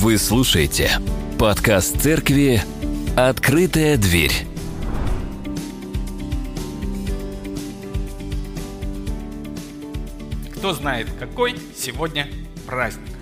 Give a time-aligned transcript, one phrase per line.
[0.00, 0.92] Вы слушаете
[1.40, 2.62] подкаст церкви
[3.16, 4.30] «Открытая дверь».
[10.56, 12.28] Кто знает, какой сегодня
[12.64, 13.12] праздник?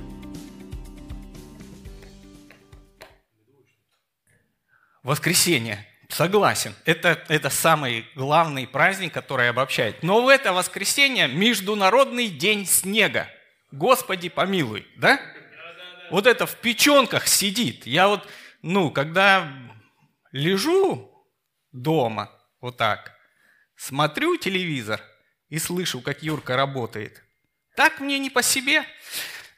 [5.03, 5.79] Воскресенье.
[6.11, 6.75] Согласен.
[6.85, 10.03] Это, это самый главный праздник, который обобщает.
[10.03, 13.29] Но в это воскресенье Международный день снега.
[13.73, 15.19] Господи помилуй, да?
[16.11, 17.87] Вот это в печенках сидит.
[17.87, 18.27] Я вот,
[18.63, 19.53] ну, когда
[20.33, 21.11] лежу
[21.73, 23.17] дома, вот так,
[23.77, 25.01] смотрю телевизор
[25.49, 27.23] и слышу, как Юрка работает.
[27.77, 28.85] Так мне не по себе.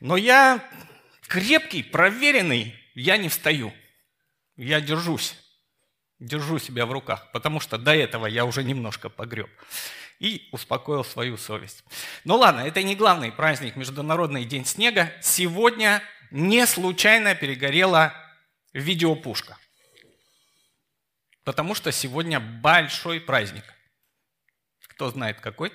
[0.00, 0.64] Но я
[1.26, 3.72] крепкий, проверенный, я не встаю.
[4.56, 5.34] Я держусь.
[6.18, 9.48] Держу себя в руках, потому что до этого я уже немножко погреб
[10.18, 11.84] и успокоил свою совесть.
[12.24, 15.12] Ну ладно, это не главный праздник, Международный день снега.
[15.22, 18.14] Сегодня не случайно перегорела
[18.72, 19.56] видеопушка.
[21.44, 23.64] Потому что сегодня большой праздник.
[24.88, 25.72] Кто знает какой?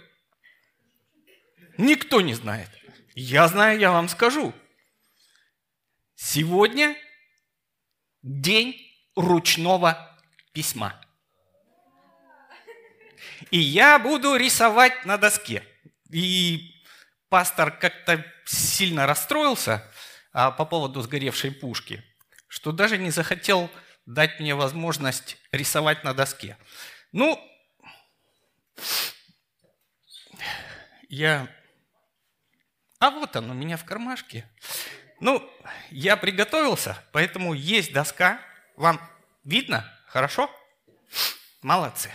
[1.77, 2.69] Никто не знает.
[3.15, 4.53] Я знаю, я вам скажу.
[6.15, 6.95] Сегодня
[8.21, 8.75] день
[9.15, 10.99] ручного письма.
[13.49, 15.63] И я буду рисовать на доске.
[16.11, 16.83] И
[17.29, 19.91] пастор как-то сильно расстроился
[20.33, 22.03] по поводу сгоревшей пушки,
[22.47, 23.69] что даже не захотел
[24.05, 26.57] дать мне возможность рисовать на доске.
[27.11, 27.39] Ну,
[31.07, 31.47] я...
[32.99, 34.49] А вот он у меня в кармашке.
[35.19, 35.47] Ну,
[35.91, 38.41] я приготовился, поэтому есть доска.
[38.75, 38.99] Вам
[39.43, 39.89] видно?
[40.07, 40.49] Хорошо?
[41.61, 42.11] Молодцы.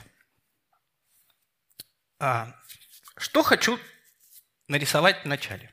[2.19, 2.55] А,
[3.17, 3.79] что хочу
[4.67, 5.73] нарисовать в начале?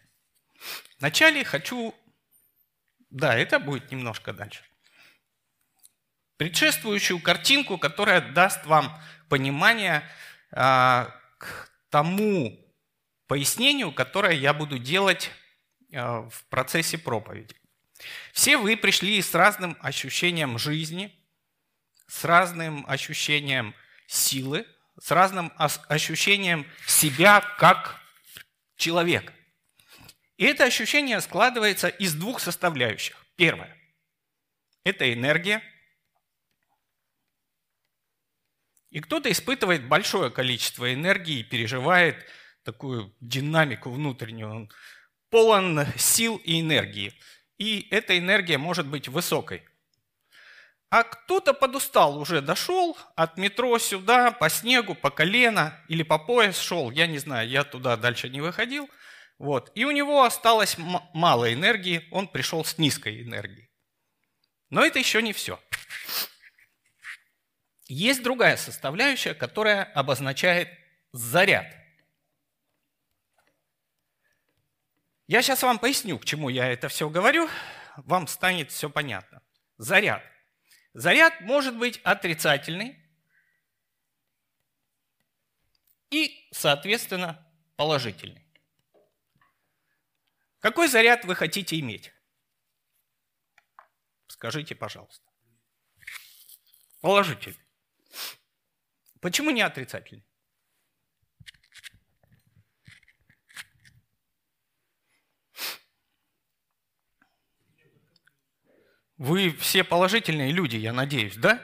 [0.98, 1.96] В начале хочу...
[3.16, 4.62] Да, это будет немножко дальше.
[6.36, 10.04] Предшествующую картинку, которая даст вам понимание
[10.52, 12.60] а, к тому
[13.28, 15.32] пояснению, которое я буду делать
[15.94, 17.56] а, в процессе проповеди.
[18.34, 21.18] Все вы пришли с разным ощущением жизни,
[22.08, 23.74] с разным ощущением
[24.08, 24.68] силы,
[25.00, 27.98] с разным ощущением себя как
[28.76, 29.32] человека.
[30.38, 33.26] И это ощущение складывается из двух составляющих.
[33.36, 33.76] Первое–
[34.84, 35.64] это энергия.
[38.90, 42.26] И кто-то испытывает большое количество энергии и переживает
[42.64, 44.52] такую динамику внутреннюю.
[44.52, 44.72] Он
[45.30, 47.14] полон сил и энергии.
[47.58, 49.64] И эта энергия может быть высокой–
[50.90, 56.58] а кто-то подустал, уже дошел от метро сюда, по снегу, по колено или по пояс
[56.58, 58.90] шел, я не знаю, я туда дальше не выходил.
[59.38, 59.72] Вот.
[59.76, 63.70] И у него осталось мало энергии, он пришел с низкой энергией.
[64.70, 65.60] Но это еще не все.
[67.88, 70.70] Есть другая составляющая, которая обозначает
[71.12, 71.68] заряд.
[75.28, 77.50] Я сейчас вам поясню, к чему я это все говорю,
[77.98, 79.42] вам станет все понятно.
[79.78, 80.24] Заряд.
[80.94, 82.98] Заряд может быть отрицательный
[86.10, 88.45] и, соответственно, положительный.
[90.66, 92.12] Какой заряд вы хотите иметь?
[94.26, 95.24] Скажите, пожалуйста.
[97.02, 97.60] Положительный.
[99.22, 100.26] Почему не отрицательный?
[109.18, 111.64] Вы все положительные люди, я надеюсь, да?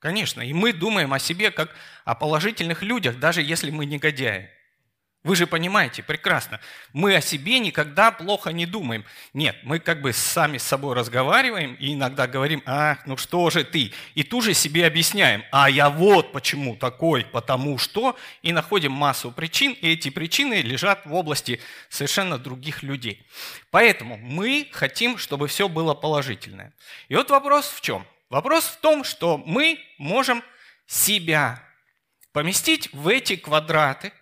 [0.00, 0.42] Конечно.
[0.42, 1.74] И мы думаем о себе как
[2.04, 4.50] о положительных людях, даже если мы негодяи.
[5.24, 6.58] Вы же понимаете прекрасно,
[6.92, 9.04] мы о себе никогда плохо не думаем.
[9.34, 13.62] Нет, мы как бы сами с собой разговариваем и иногда говорим, а, ну что же
[13.62, 13.92] ты?
[14.16, 19.30] И тут же себе объясняем, а я вот почему такой, потому что, и находим массу
[19.30, 23.24] причин, и эти причины лежат в области совершенно других людей.
[23.70, 26.72] Поэтому мы хотим, чтобы все было положительное.
[27.08, 28.04] И вот вопрос в чем?
[28.28, 30.42] Вопрос в том, что мы можем
[30.88, 31.62] себя
[32.32, 34.12] поместить в эти квадраты–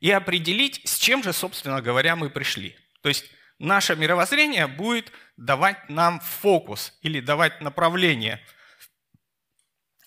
[0.00, 2.76] и определить, с чем же, собственно говоря, мы пришли.
[3.02, 3.26] То есть
[3.58, 8.40] наше мировоззрение будет давать нам фокус или давать направление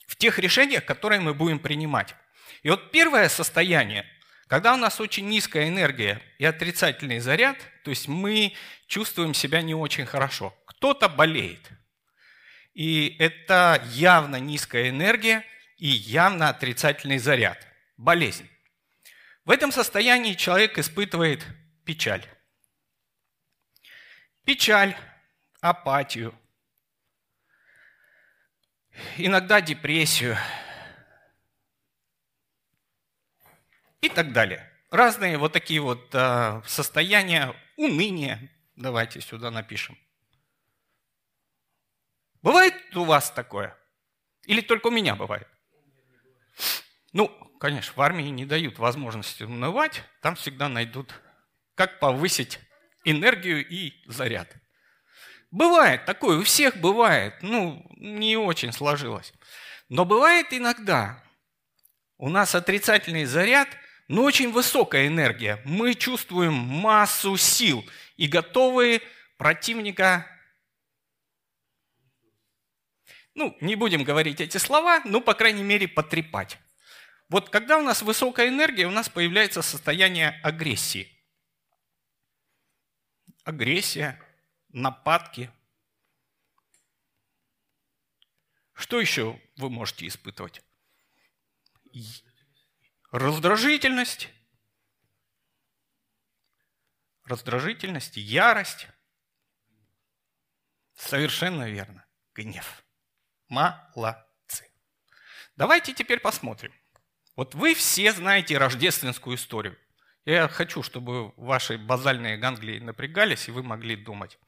[0.08, 2.16] в тех решениях, которые мы будем принимать.
[2.64, 4.06] И вот первое состояние,
[4.48, 8.54] когда у нас очень низкая энергия и отрицательный заряд, то есть мы
[8.88, 10.56] чувствуем себя не очень хорошо.
[10.66, 11.70] Кто-то болеет.
[12.74, 15.44] И это явно низкая энергия
[15.78, 17.66] и явно отрицательный заряд.
[17.98, 18.48] Болезнь.
[19.48, 21.42] В этом состоянии человек испытывает
[21.86, 22.26] печаль.
[24.44, 24.94] Печаль
[25.62, 26.38] апатию,
[29.16, 30.36] иногда депрессию
[34.02, 34.70] и так далее.
[34.92, 38.52] Разные вот такие вот а, состояния уныния.
[38.76, 39.98] Давайте сюда напишем.
[42.42, 43.78] Бывает у вас такое?
[44.44, 45.48] Или только у меня бывает?
[47.14, 51.14] Ну, конечно, в армии не дают возможности унывать, там всегда найдут,
[51.76, 52.60] как повысить
[53.04, 54.54] энергию и заряд.
[55.52, 59.34] Бывает такое, у всех бывает, ну, не очень сложилось.
[59.90, 61.24] Но бывает иногда,
[62.18, 63.70] у нас отрицательный заряд,
[64.08, 65.62] но очень высокая энергия.
[65.66, 67.86] Мы чувствуем массу сил
[68.18, 69.02] и готовы
[69.38, 70.26] противника
[73.38, 76.58] ну, не будем говорить эти слова, но, по крайней мере, потрепать.
[77.30, 81.14] Вот когда у нас высокая энергия, у нас появляется состояние агрессии.
[83.44, 84.22] Агрессия,
[84.70, 85.52] нападки.
[88.74, 90.62] Что еще вы можете испытывать?
[93.12, 94.30] Раздражительность.
[97.26, 98.88] Раздражительность, ярость.
[100.94, 102.06] Совершенно верно.
[102.34, 102.86] Гнев.
[103.50, 104.72] Молодцы.
[105.56, 106.74] Давайте теперь посмотрим.
[107.38, 109.78] Вот вы все знаете рождественскую историю.
[110.26, 114.40] Я хочу, чтобы ваши базальные ганглии напрягались, и вы могли думать.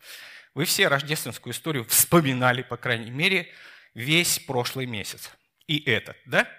[0.56, 3.48] Вы все рождественскую историю вспоминали, по крайней мере,
[3.94, 5.30] весь прошлый месяц.
[5.68, 6.50] И этот, да?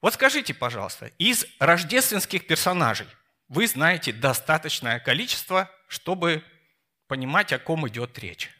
[0.00, 3.06] Вот скажите, пожалуйста, из рождественских персонажей
[3.48, 6.42] вы знаете достаточное количество, чтобы
[7.06, 8.50] понимать, о ком идет речь.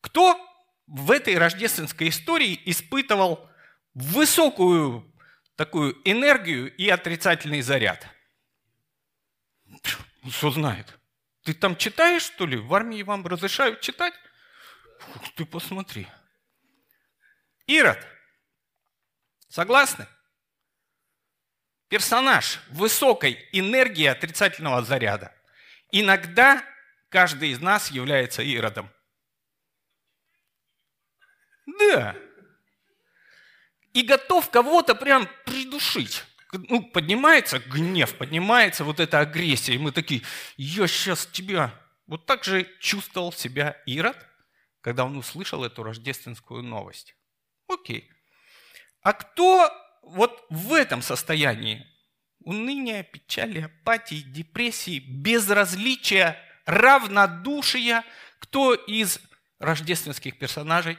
[0.00, 0.40] Кто
[0.86, 3.50] в этой рождественской истории испытывал
[3.96, 5.10] высокую
[5.56, 8.06] такую энергию и отрицательный заряд.
[10.22, 10.86] Ну, что знает?
[11.42, 12.58] Ты там читаешь, что ли?
[12.58, 14.12] В армии вам разрешают читать?
[15.00, 16.06] Фух, ты посмотри.
[17.66, 17.98] Ирод.
[19.48, 20.06] Согласны?
[21.88, 25.34] Персонаж высокой энергии отрицательного заряда.
[25.90, 26.62] Иногда
[27.08, 28.90] каждый из нас является Иродом.
[31.66, 32.16] Да.
[33.96, 36.22] И готов кого-то прям придушить.
[36.52, 40.20] Ну, поднимается гнев, поднимается вот эта агрессия, и мы такие,
[40.58, 41.72] я сейчас тебя...
[42.06, 44.18] Вот так же чувствовал себя Ирод,
[44.82, 47.16] когда он услышал эту рождественскую новость.
[47.68, 48.10] Окей.
[49.00, 49.72] А кто
[50.02, 51.86] вот в этом состоянии
[52.40, 58.04] уныния, печали, апатии, депрессии, безразличия, равнодушия,
[58.40, 59.20] кто из
[59.58, 60.98] рождественских персонажей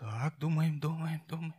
[0.00, 1.54] так, думаем, думаем, думаем.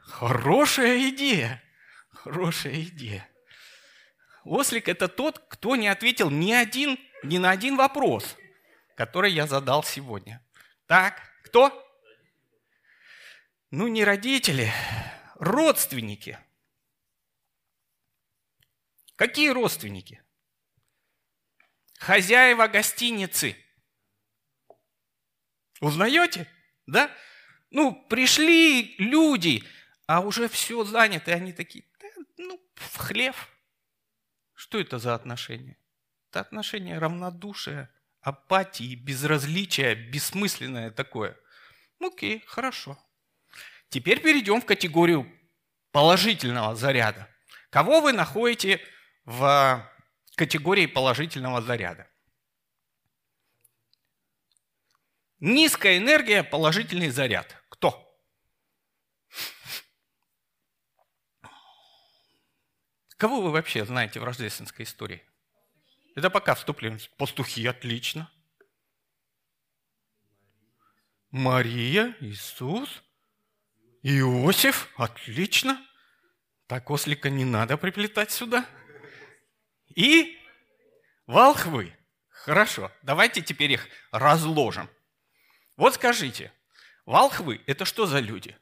[0.00, 1.62] Хорошая идея.
[2.08, 3.28] Хорошая идея.
[4.44, 8.34] Ослик– это тот, кто не ответил ни, один, ни на один вопрос,
[8.96, 10.42] который я задал сегодня.
[10.86, 11.70] Так, кто?
[13.70, 14.72] Ну, не родители,
[15.34, 16.38] родственники.
[19.16, 20.22] Какие родственники?
[21.98, 23.62] Хозяева гостиницы–
[25.80, 26.46] Узнаете?
[26.86, 27.10] Да?
[27.70, 29.62] Ну, пришли люди,
[30.06, 32.08] а уже все занято, и они такие, да,
[32.38, 33.48] ну, в хлев.
[34.54, 35.76] Что это за отношения?
[36.30, 37.90] Это отношение равнодушия,
[38.20, 41.36] апатии, безразличия, бессмысленное такое.
[42.00, 42.98] Окей, хорошо.
[43.88, 45.30] Теперь перейдем в категорию
[45.92, 47.28] положительного заряда.
[47.70, 48.80] Кого вы находите
[49.24, 49.90] в
[50.34, 52.08] категории положительного заряда?
[55.38, 57.62] Низкая энергия, положительный заряд.
[57.68, 58.02] Кто?
[63.18, 65.22] Кого вы вообще знаете в рождественской истории?
[66.14, 67.00] Это пока вступление.
[67.18, 68.30] Пастухи, отлично.
[71.30, 73.02] Мария, Иисус,
[74.02, 75.84] Иосиф, отлично.
[76.66, 78.66] Так ослика не надо приплетать сюда.
[79.94, 80.38] И
[81.26, 81.94] волхвы.
[82.28, 84.88] Хорошо, давайте теперь их разложим.
[85.76, 86.52] Вот скажите,
[87.04, 88.56] волхвы– это что за люди?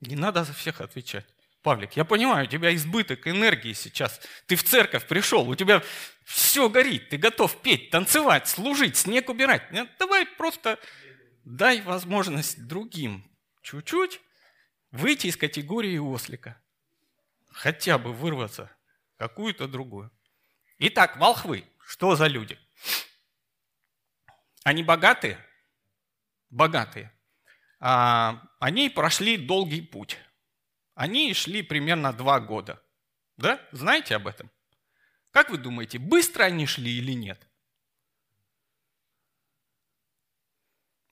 [0.00, 1.26] Не надо за всех отвечать.
[1.62, 4.20] Павлик, я понимаю, у тебя избыток энергии сейчас.
[4.46, 5.82] Ты в церковь пришел, у тебя
[6.24, 9.72] все горит, ты готов петь, танцевать, служить, снег убирать.
[9.72, 10.78] Нет, давай просто
[11.44, 13.28] дай возможность другим
[13.62, 14.20] чуть-чуть
[14.92, 16.62] выйти из категории ослика.
[17.50, 18.70] Хотя бы вырваться
[19.16, 20.12] какую-то другую.
[20.78, 22.58] Итак, волхвы, что за люди?
[24.64, 25.38] Они богатые?
[26.50, 27.12] Богатые.
[27.80, 30.18] А, они прошли долгий путь.
[30.94, 32.82] они шли примерно два года.
[33.36, 33.64] Да?
[33.70, 34.50] Знаете об этом?
[35.30, 37.48] Как вы думаете, быстро они шли или нет?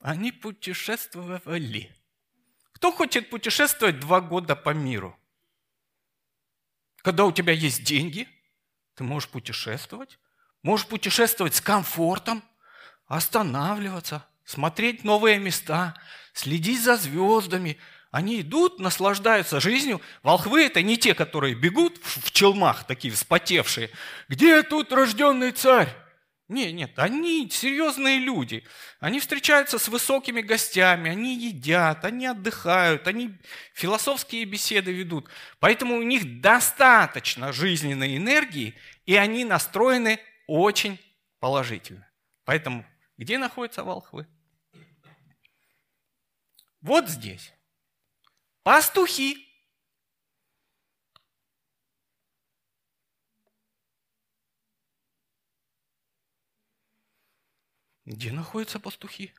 [0.00, 1.94] Они путешествовали.
[2.72, 5.18] Кто хочет путешествовать два года по миру?
[6.98, 8.28] Когда у тебя есть деньги,
[8.94, 10.18] ты можешь путешествовать.
[10.62, 12.42] Можешь путешествовать с комфортом,
[13.06, 15.94] останавливаться, смотреть новые места,
[16.32, 17.78] следить за звездами.
[18.10, 20.00] Они идут, наслаждаются жизнью.
[20.22, 23.90] Волхвы– это не те, которые бегут в челмах, такие вспотевшие.
[24.28, 25.94] Где тут рожденный царь?
[26.48, 28.64] Нет, нет, они серьезные люди.
[29.00, 33.36] Они встречаются с высокими гостями, они едят, они отдыхают, они
[33.74, 35.28] философские беседы ведут.
[35.58, 41.00] Поэтому у них достаточно жизненной энергии, и они настроены очень
[41.40, 42.08] положительно.
[42.44, 42.86] Поэтому
[43.16, 44.26] где находятся волхвы?
[46.80, 47.52] Вот здесь.
[48.62, 49.42] Пастухи.
[58.04, 59.34] Где находятся пастухи?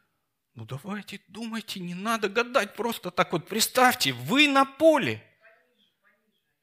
[0.56, 5.24] Ну давайте, думайте, не надо гадать, просто так вот представьте, вы на поле.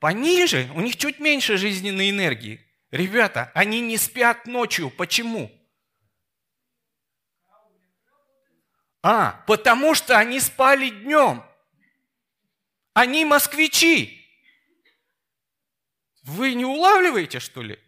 [0.00, 2.60] Пониже, у них чуть меньше жизненной энергии.
[2.90, 4.90] Ребята, они не спят ночью.
[4.90, 5.50] Почему?
[9.06, 11.44] А, потому что они спали днем.
[12.94, 14.26] Они москвичи.
[16.22, 17.78] Вы не улавливаете, что ли?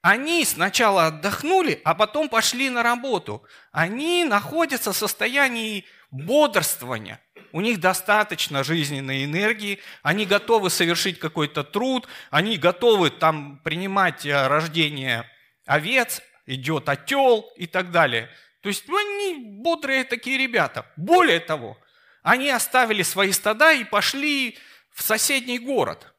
[0.00, 3.46] Они сначала отдохнули, а потом пошли на работу.
[3.70, 7.20] Они находятся в состоянии бодрствования.
[7.52, 14.48] У них достаточно жизненной энергии, они готовы совершить какой-то труд, они готовы там принимать э,
[14.48, 15.30] рождение
[15.66, 18.28] овец, идет отел и так далее.
[18.62, 20.90] То есть ну, они бодрые такие ребята.
[20.96, 21.76] Более того,
[22.22, 24.56] они оставили свои стада и пошли
[24.90, 26.14] в соседний город.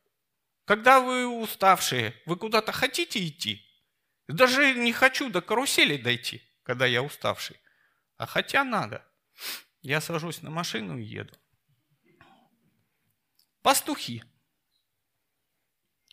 [0.66, 3.66] Когда вы уставшие, вы куда-то хотите идти?
[4.28, 7.58] Даже не хочу до карусели дойти, когда я уставший.
[8.18, 9.06] А хотя надо.
[9.82, 11.34] Я сажусь на машину и еду.
[13.62, 14.24] Пастухи.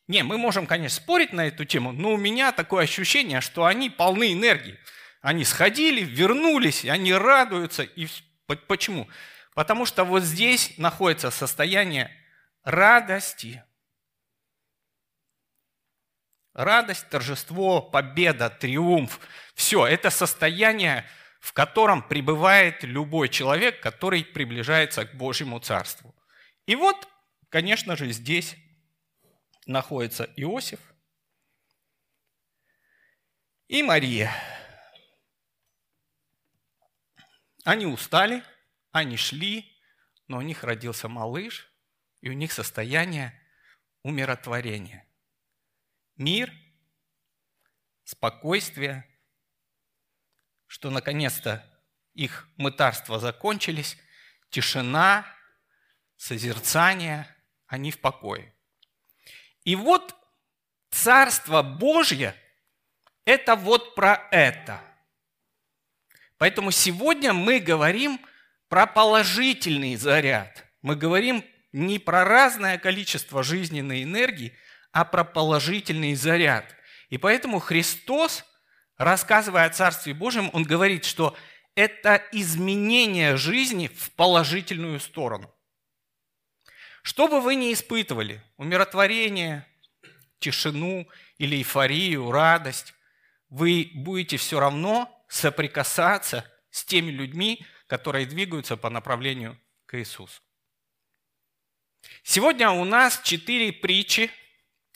[0.07, 3.91] Не, мы можем, конечно, спорить на эту тему, но у меня такое ощущение, что они
[3.91, 4.79] полны энергии.
[5.21, 7.83] Они сходили, вернулись, они радуются.
[7.83, 8.09] И
[8.67, 9.09] почему?
[9.55, 12.11] Потому что вот здесь находится состояние
[12.63, 13.63] радости.
[16.55, 19.21] Радость, торжество, победа, триумф.
[19.55, 21.07] Все, это состояние,
[21.39, 26.15] в котором пребывает любой человек, который приближается к Божьему Царству.
[26.67, 27.09] И вот,
[27.51, 28.57] конечно же, здесь
[29.67, 30.81] находится Иосиф
[33.69, 34.33] и Мария.
[37.65, 38.43] Они устали,
[38.93, 39.71] они шли,
[40.27, 41.71] но у них родился малыш,
[42.21, 43.39] и у них состояние
[44.03, 45.07] умиротворения–
[46.21, 46.53] мир,
[48.05, 49.07] спокойствие,
[50.67, 51.67] что наконец-то
[52.13, 53.97] их мытарства закончились,
[54.51, 55.27] тишина,
[56.17, 57.27] созерцание,
[57.67, 58.55] они в покое.
[59.65, 60.15] И вот
[60.91, 62.35] Царство Божье–
[63.25, 64.83] это вот про это.
[66.41, 68.21] Поэтому сегодня мы говорим
[68.69, 70.65] про положительный заряд.
[70.83, 74.53] Мы говорим не про разное количество жизненной энергии–
[74.93, 76.75] а про положительный заряд.
[77.09, 78.45] И поэтому Христос,
[78.97, 81.37] рассказывая о Царстве Божьем, Он говорит, что
[81.75, 85.53] это изменение жизни в положительную сторону.
[87.03, 89.67] Что бы вы ни испытывали, умиротворение,
[90.39, 92.95] тишину или эйфорию, радость,
[93.49, 100.43] вы будете все равно соприкасаться с теми людьми, которые двигаются по направлению к Иисусу.
[102.23, 104.31] Сегодня у нас четыре притчи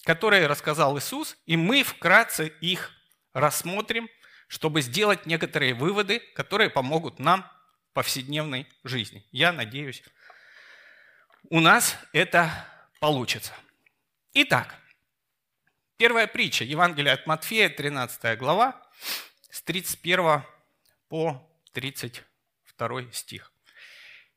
[0.04, 2.92] которые рассказал Иисус, и мы вкратце их
[3.32, 4.08] рассмотрим,
[4.46, 7.50] чтобы сделать некоторые выводы, которые помогут нам
[7.90, 9.26] в повседневной жизни.
[9.32, 10.02] Я надеюсь,
[11.48, 12.50] у нас это
[13.00, 13.54] получится.
[14.34, 14.74] Итак,
[15.96, 18.80] первая притча, Евангелие от Матфея, 13 глава,
[19.54, 20.42] с 31
[21.08, 23.52] по 32 стих.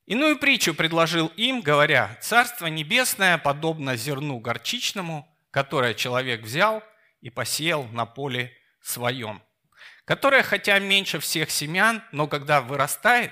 [0.06, 6.84] Иную притчу предложил им, говоря, «Царство небесное подобно зерну горчичному, которое человек взял
[7.22, 9.42] и посеял на поле своем,
[10.06, 13.32] которое, хотя меньше всех семян, но когда вырастает,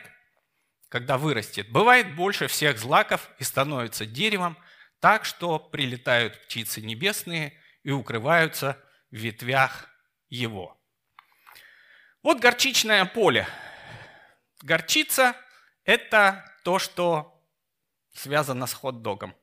[0.90, 4.58] когда вырастет, бывает больше всех злаков и становится деревом,
[5.00, 9.88] так что прилетают птицы небесные и укрываются в ветвях
[10.30, 10.82] его.
[12.26, 13.48] Вот горчичное поле.
[14.64, 15.36] Горчица–
[15.84, 17.40] это то, что
[18.16, 19.36] связано с хот-догом.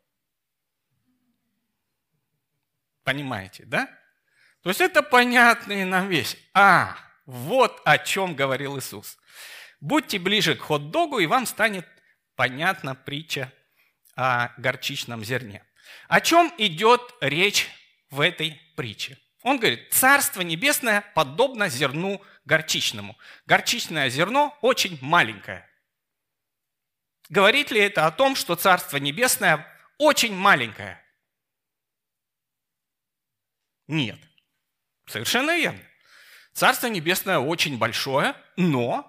[3.05, 3.87] понимаете, да?
[4.65, 6.35] То есть это понятная нам вещь.
[6.55, 9.17] А, вот о чем говорил Иисус.
[9.81, 11.87] Будьте ближе к хот-догу, и вам станет
[12.35, 13.53] понятна притча
[14.17, 15.65] о горчичном зерне.
[16.09, 17.69] О чем идет речь
[18.11, 19.19] в этой притче?
[19.43, 23.17] Он говорит, Царство Небесное подобно зерну горчичному.
[23.47, 25.69] Горчичное зерно очень маленькое.
[27.29, 29.67] Говорит ли это о том, что Царство Небесное
[29.99, 31.03] очень маленькое?
[33.87, 34.19] Нет.
[35.07, 35.81] Совершенно верно.
[36.53, 39.09] Царство Небесное очень большое, но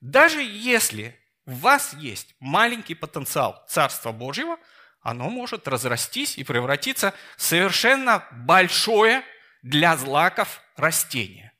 [0.00, 4.58] даже если у вас есть маленький потенциал Царства Божьего,
[5.00, 9.22] оно может разрастись и превратиться в совершенно большое
[9.62, 11.53] для злаков растение.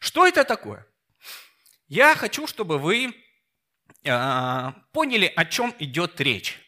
[0.00, 0.86] Что это такое?
[1.88, 3.14] Я хочу, чтобы вы
[4.04, 6.60] э, поняли, о чем идет речь.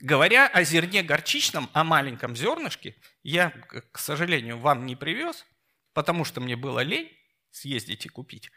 [0.00, 5.46] Говоря о зерне горчичном, о маленьком зернышке, я, к сожалению, вам не привез,
[5.92, 7.10] потому что мне было лень
[7.50, 8.50] съездить и купить.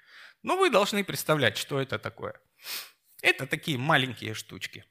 [0.44, 2.39] Но вы должны представлять, что это такое.
[3.22, 4.86] Это такие маленькие штучки.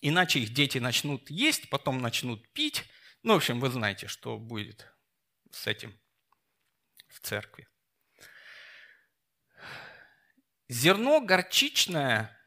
[0.00, 2.84] Иначе их дети начнут есть, потом начнут пить.
[3.22, 4.86] Ну, в общем, вы знаете, что будет
[5.50, 5.98] с этим
[7.08, 7.68] в церкви.
[10.70, 12.40] Зерно горчичное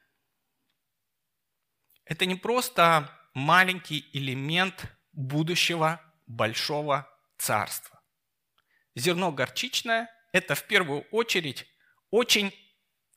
[2.06, 7.06] –это не просто маленький элемент будущего большого
[7.38, 8.02] царства.
[8.96, 11.68] Зерно горчичное– это в первую очередь
[12.12, 12.58] очень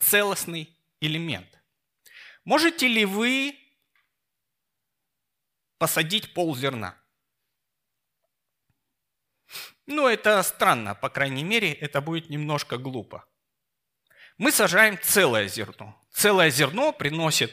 [0.01, 1.57] целостный элемент.
[2.45, 3.57] Можете ли вы
[5.79, 7.01] посадить пол зерна?
[9.87, 13.25] Ну, это странно, по крайней мере, это будет немножко глупо.
[14.39, 15.99] Мы сажаем целое зерно.
[16.13, 17.53] Целое зерно приносит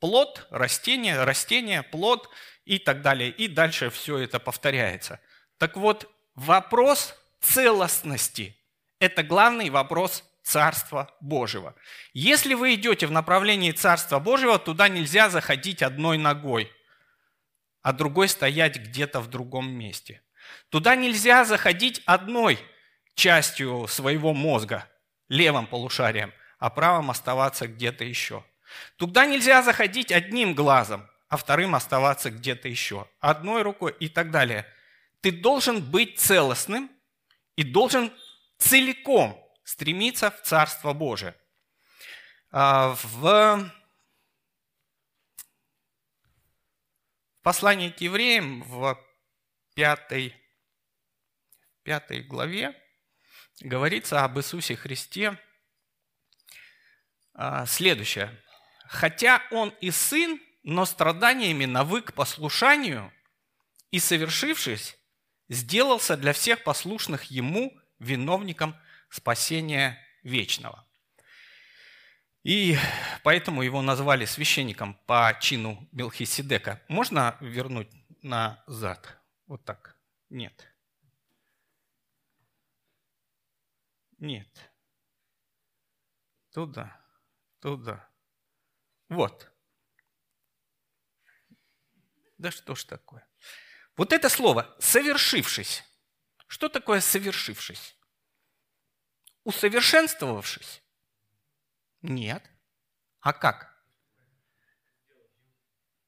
[0.00, 2.28] плод, растение, растение, плод
[2.64, 3.30] и так далее.
[3.30, 5.20] И дальше все это повторяется.
[5.58, 8.56] Так вот, вопрос целостности–
[9.00, 11.74] это главный вопрос Царства Божьего.
[12.14, 16.72] Если вы идете в направлении Царства Божьего, туда нельзя заходить одной ногой,
[17.82, 20.22] а другой стоять где-то в другом месте.
[20.70, 22.58] Туда нельзя заходить одной
[23.14, 24.88] частью своего мозга,
[25.28, 28.44] левым полушарием, а правым оставаться где-то еще.
[28.96, 34.66] Туда нельзя заходить одним глазом, а вторым оставаться где-то еще, одной рукой и так далее.
[35.20, 36.90] Ты должен быть целостным
[37.56, 38.12] и должен
[38.58, 41.34] целиком стремиться в Царство Божие.
[42.50, 43.70] А, в
[47.42, 48.98] послании к евреям в
[49.74, 50.34] пятой,
[51.82, 52.74] пятой главе
[53.60, 55.38] говорится об Иисусе Христе
[57.34, 58.30] а, следующее.
[58.86, 63.12] «Хотя Он и Сын, но страданиями навык послушанию
[63.90, 64.96] и, совершившись,
[65.48, 68.76] сделался для всех послушных Ему виновником
[69.10, 70.88] спасения вечного».
[72.44, 72.78] И
[73.24, 76.80] поэтому его назвали священником по чину Белхиседека.
[76.88, 77.88] Можно вернуть
[78.22, 79.18] назад?
[79.46, 79.96] Вот так.
[80.30, 80.66] Нет.
[84.18, 84.48] Нет.
[86.50, 87.00] Туда,
[87.60, 88.10] туда.
[89.08, 89.50] Вот.
[92.36, 93.26] Да что ж такое?
[93.96, 95.84] Вот это слово «совершившись».
[96.46, 97.96] Что такое «совершившись»?
[99.44, 100.82] Усовершенствовавшись?
[102.02, 102.44] Нет.
[103.20, 103.74] А как?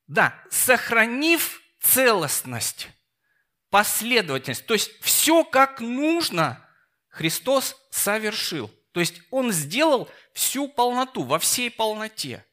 [0.06, 2.88] Да, сохранив целостность,
[3.70, 4.66] последовательность.
[4.66, 6.66] То есть все как нужно–
[7.10, 8.70] Христос совершил.
[8.92, 12.44] То есть Он сделал всю полноту, во всей полноте.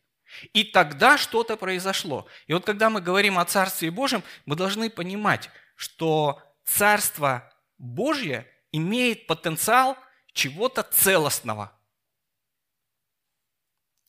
[0.53, 2.27] И тогда что-то произошло.
[2.47, 9.25] И вот когда мы говорим о Царстве Божьем, мы должны понимать, что Царство Божье имеет
[9.25, 9.97] потенциал
[10.33, 11.71] чего-то целостного.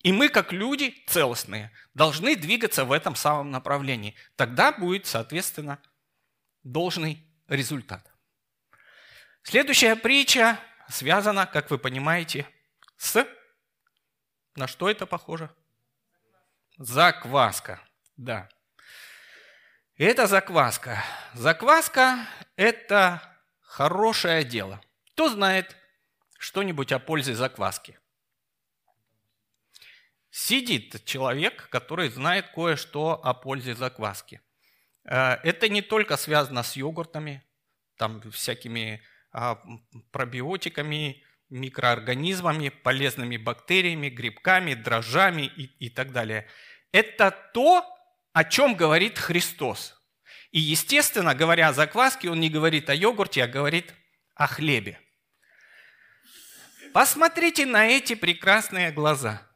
[0.03, 4.15] И мы, как люди целостные, должны двигаться в этом самом направлении.
[4.37, 5.81] Тогда будет, соответственно,
[6.63, 8.08] должный результат.
[9.49, 12.47] Следующая притча связана, как вы понимаете,
[12.99, 13.27] с...
[14.57, 15.49] На что это похоже?
[16.77, 17.81] Закваска.
[18.19, 18.51] Да.
[19.97, 21.03] Это закваска.
[21.33, 23.23] Закваска– это
[23.63, 24.83] хорошее дело.
[25.13, 25.75] Кто знает
[26.39, 27.99] что-нибудь о пользе закваски?
[30.31, 34.43] Сидит человек, который знает кое-что о пользе закваски.
[35.05, 37.43] Э, это не только связано с йогуртами,
[37.97, 39.03] там всякими
[40.11, 46.47] пробиотиками, микроорганизмами, полезными бактериями, грибками, дрожжами и, и так далее.
[46.93, 47.85] Это то,
[48.33, 49.95] о чем говорит Христос.
[50.51, 53.95] И, естественно, говоря о закваске, он не говорит о йогурте, а говорит
[54.35, 55.01] о хлебе.
[56.93, 59.47] Посмотрите на эти прекрасные глаза.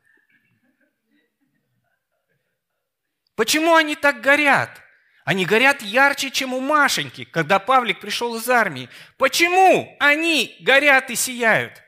[3.34, 4.81] Почему они так горят?
[5.24, 8.88] Они горят ярче, чем у Машеньки, когда Павлик пришел из армии.
[9.18, 11.80] Почему они горят и сияют?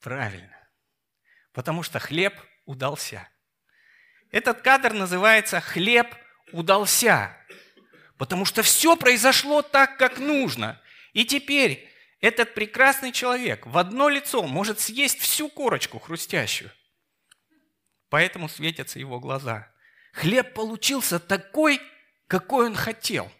[0.00, 0.56] Правильно.
[1.52, 2.34] Потому что хлеб
[2.66, 3.28] удался.
[4.30, 6.14] Этот кадр называется «Хлеб
[6.52, 7.36] удался».
[8.16, 10.80] Потому что все произошло так, как нужно.
[11.12, 11.88] И теперь
[12.20, 16.70] этот прекрасный человек в одно лицо может съесть всю корочку хрустящую.
[18.08, 19.68] Поэтому светятся его глаза.
[20.12, 21.80] Хлеб получился такой,
[22.26, 23.30] какой он хотел.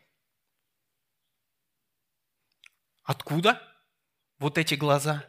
[3.03, 3.63] Откуда
[4.39, 5.25] вот эти глаза?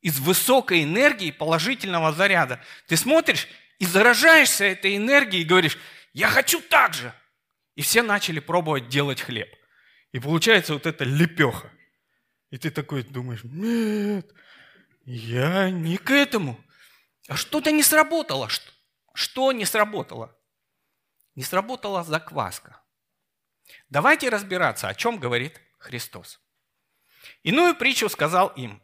[0.00, 2.62] Из высокой энергии положительного заряда.
[2.86, 3.48] Ты смотришь
[3.78, 5.78] и заражаешься этой энергией и говоришь,
[6.12, 7.12] я хочу так же.
[7.74, 9.48] И все начали пробовать делать хлеб.
[10.12, 11.72] И получается вот эта лепеха.
[12.50, 14.32] И ты такой думаешь, нет,
[15.04, 16.58] я не к этому.
[17.28, 18.48] А что-то не сработало.
[18.48, 18.72] Что,
[19.14, 20.37] что не сработало?
[21.38, 22.82] Не сработала закваска.
[23.90, 26.40] Давайте разбираться, о чем говорит Христос.
[27.44, 28.82] Иную притчу сказал им.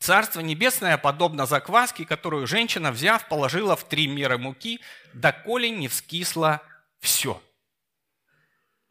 [0.00, 4.80] Царство небесное подобно закваске, которую женщина, взяв, положила в три меры муки,
[5.14, 6.62] доколе не вскисло
[6.98, 7.40] все.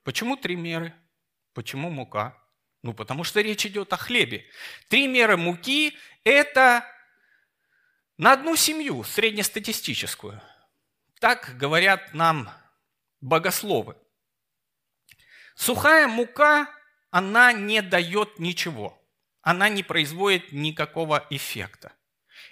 [0.03, 0.95] Почему три меры?
[1.53, 2.41] Почему мука?
[2.83, 4.45] Ну, потому что речь идет о хлебе.
[4.87, 6.85] Три меры муки– это
[8.15, 10.41] на одну семью, среднестатистическую.
[11.19, 12.49] Так говорят нам
[13.21, 13.95] богословы.
[15.55, 16.69] Сухая мука,
[17.09, 19.01] она не дает ничего.
[19.41, 21.93] Она не производит никакого эффекта.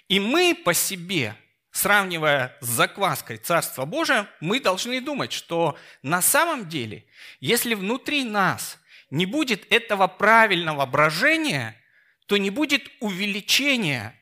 [0.08, 1.36] И мы по себе,
[1.70, 7.06] сравнивая с закваской Царства Божия, мы должны думать, что на самом деле,
[7.38, 8.78] если внутри нас
[9.10, 11.80] не будет этого правильного брожения,
[12.26, 14.18] то не будет увеличения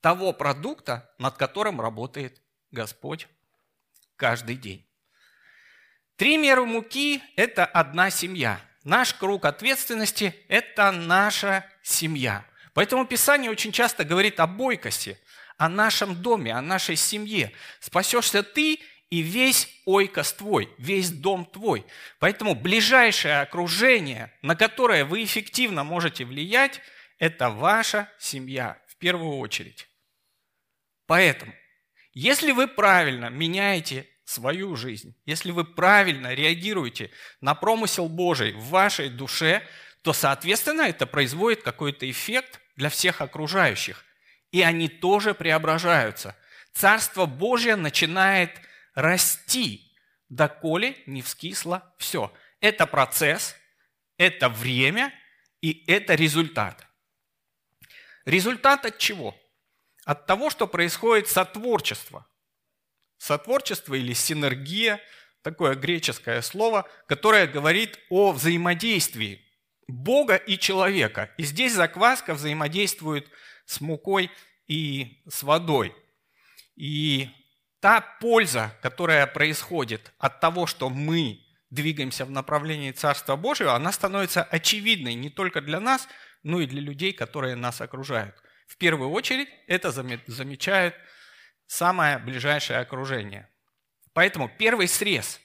[0.00, 3.28] того продукта, над которым работает Господь
[4.16, 4.89] каждый день.
[6.20, 8.60] Три меры муки– это одна семья.
[8.84, 12.44] Наш круг ответственности– это наша семья.
[12.74, 15.18] Поэтому Писание очень часто говорит о бойкости,
[15.56, 17.52] о нашем доме, о нашей семье.
[17.80, 21.86] Спасешься ты и весь ойкос твой, весь дом твой.
[22.18, 26.82] Поэтому ближайшее окружение, на которое вы эффективно можете влиять,
[27.18, 29.88] это ваша семья в первую очередь.
[31.06, 31.54] Поэтому,
[32.12, 39.08] если вы правильно меняете свою жизнь, если вы правильно реагируете на промысел Божий в вашей
[39.08, 39.62] душе,
[40.02, 44.04] то, соответственно, это производит какой-то эффект для всех окружающих.
[44.52, 46.36] И они тоже преображаются.
[46.72, 48.50] Царство Божье начинает
[48.94, 49.92] расти,
[50.28, 52.32] доколе не вскисло все.
[52.60, 53.56] Это процесс,
[54.16, 55.12] это время
[55.60, 56.86] и это результат.
[58.24, 59.36] Результат от чего?
[60.04, 62.26] От того, что происходит сотворчество.
[63.20, 64.98] Сотворчество или синергия–
[65.42, 69.44] такое греческое слово, которое говорит о взаимодействии
[69.88, 71.30] Бога и человека.
[71.36, 73.28] И здесь закваска взаимодействует
[73.66, 74.30] с мукой
[74.66, 75.94] и с водой.
[76.76, 77.28] И
[77.80, 84.42] та польза, которая происходит от того, что мы двигаемся в направлении Царства Божьего, она становится
[84.42, 86.08] очевидной не только для нас,
[86.42, 88.34] но и для людей, которые нас окружают.
[88.66, 90.94] В первую очередь это замечают
[91.70, 93.48] самое ближайшее окружение.
[94.12, 95.40] Поэтому первый срез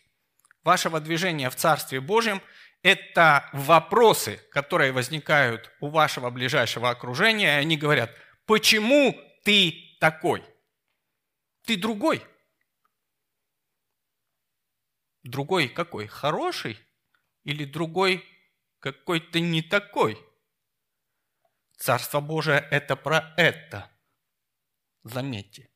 [0.64, 2.42] вашего движения в Царстве Божьем–
[2.82, 8.12] это вопросы, которые возникают у вашего ближайшего окружения, и они говорят,
[8.46, 10.44] почему ты такой?
[11.64, 12.26] Ты другой.
[15.22, 16.08] Другой какой?
[16.08, 16.80] Хороший?
[17.44, 18.26] Или другой
[18.80, 20.18] какой-то не такой?
[21.78, 23.92] Царство Божие– это про это.
[25.04, 25.70] Заметьте.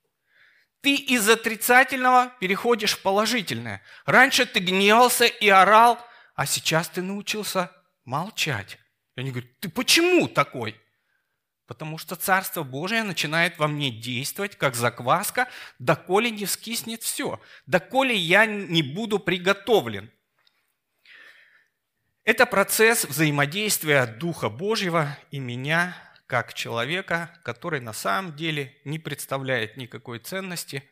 [0.82, 3.82] Ты из отрицательного переходишь в положительное.
[4.06, 6.00] Раньше ты гневался и орал,
[6.36, 7.72] а сейчас ты научился
[8.06, 8.78] молчать.
[9.16, 10.80] И они говорят, ты почему такой?
[11.68, 18.16] Потому что Царство Божие начинает во мне действовать, как закваска, доколе не вскиснет все, доколе
[18.16, 20.10] я не буду приготовлен.
[22.24, 25.96] Это процесс взаимодействия Духа Божьего и меня
[26.30, 30.88] как человека, который на самом деле не представляет никакой ценности,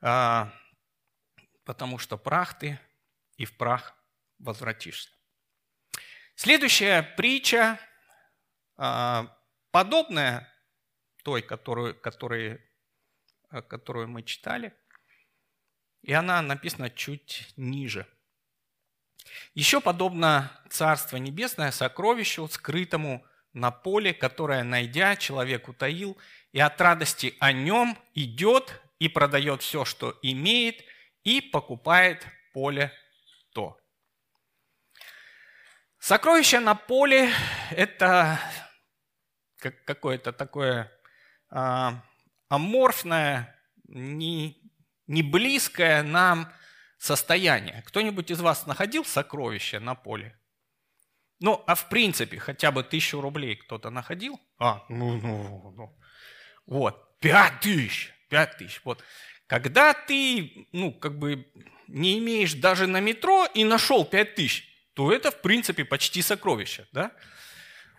[0.00, 0.50] а,
[1.64, 2.80] потому что прах ты
[3.36, 3.94] и в прах
[4.38, 5.10] возвратишься.
[6.34, 7.78] Следующая притча,
[8.78, 9.36] а,
[9.70, 10.50] подобная
[11.24, 12.58] той, которую, которую,
[13.68, 14.72] которую мы читали,
[16.00, 18.06] и она написана чуть ниже.
[19.52, 26.18] Еще подобно Царство Небесное сокровищу, скрытому на поле, которое, найдя, человек утаил,
[26.52, 30.84] и от радости о нем идет и продает все, что имеет,
[31.22, 32.92] и покупает поле
[33.52, 33.78] то.
[35.98, 37.30] Сокровище на поле–
[37.70, 38.38] это
[39.86, 40.92] какое-то такое
[41.48, 42.02] а,
[42.48, 44.60] аморфное, не,
[45.06, 46.52] не близкое нам
[46.98, 47.82] состояние.
[47.86, 50.38] Кто-нибудь из вас находил сокровище на поле?
[51.40, 54.40] Ну, а в принципе, хотя бы тысячу рублей кто-то находил?
[54.58, 55.98] А, ну, ну, ну.
[56.66, 58.80] Вот, пять тысяч, пять тысяч.
[58.84, 59.02] Вот.
[59.46, 61.46] Когда ты, ну, как бы
[61.88, 66.86] не имеешь даже на метро и нашел пять тысяч, то это, в принципе, почти сокровище,
[66.92, 67.12] да?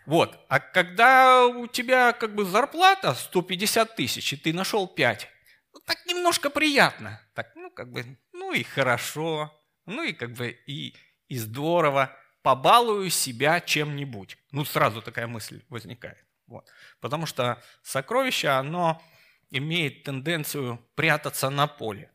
[0.06, 0.40] Вот.
[0.50, 5.28] А когда у тебя как бы зарплата 150 тысяч, и ты нашел 5,
[5.74, 7.22] ну, так немножко приятно.
[7.34, 9.52] Так, ну, как бы, ну и хорошо,
[9.86, 10.96] ну и как бы и,
[11.28, 12.16] и здорово.
[12.46, 14.38] Побалую себя чем-нибудь.
[14.52, 16.24] Ну, сразу такая мысль возникает.
[16.46, 16.72] Вот.
[17.00, 19.02] Потому что сокровище, оно
[19.50, 22.12] имеет тенденцию прятаться на поле.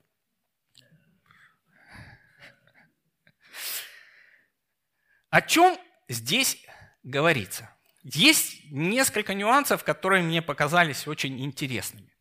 [5.31, 5.77] О чем
[6.09, 6.65] здесь
[7.03, 7.69] говорится?
[8.05, 12.15] Есть несколько нюансов, которые мне показались очень интересными.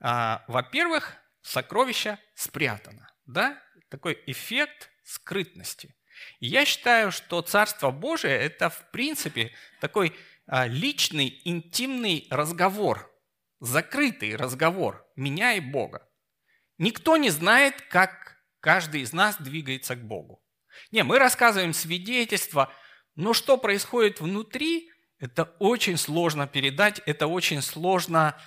[0.00, 3.10] А, во-первых, сокровище спрятано.
[3.24, 3.58] Да?
[3.88, 5.96] Такой эффект скрытности.
[6.40, 10.14] И я считаю, что Царство Божие– это, в принципе, такой
[10.46, 13.10] а, личный, интимный разговор,
[13.60, 16.08] закрытый разговор меня и Бога.
[16.78, 20.42] Никто не знает, как каждый из нас двигается к Богу.
[20.90, 22.72] Не, мы рассказываем свидетельства,
[23.14, 28.40] но что происходит внутри, это очень сложно передать, это очень сложно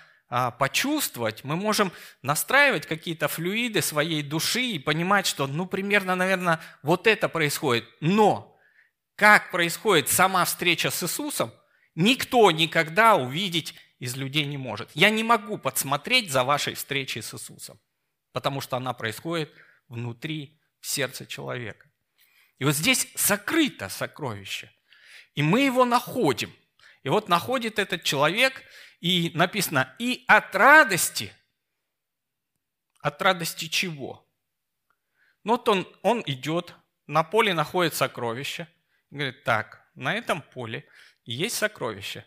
[0.51, 1.43] почувствовать.
[1.45, 7.29] Мы можем настраивать какие-то флюиды своей души и понимать, что, ну, примерно, наверное, вот это
[7.29, 7.87] происходит.
[8.01, 8.59] Но
[9.15, 11.53] как происходит сама встреча с Иисусом,
[11.95, 14.89] никто никогда увидеть из людей не может.
[14.93, 17.79] Я не могу подсмотреть за вашей встречей с Иисусом,
[18.33, 19.53] потому что она происходит
[19.87, 21.89] внутри сердца человека.
[22.59, 24.69] И вот здесь сокрыто сокровище.
[25.33, 26.53] И мы его находим–
[27.05, 28.63] и вот находит этот человек,
[28.99, 31.31] и написано, и от радости.
[32.99, 34.27] От радости чего?
[35.43, 36.73] Ну вот он, он идет,
[37.05, 38.67] на поле находит сокровище.
[39.11, 40.89] Говорит, так, на этом поле
[41.25, 42.25] есть сокровище.